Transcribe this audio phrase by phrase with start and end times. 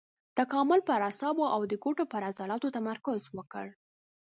[0.39, 3.65] تکامل پر اعصابو او د ګوتو پر عضلاتو تمرکز وکړ.